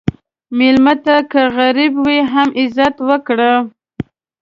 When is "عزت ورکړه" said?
2.61-3.51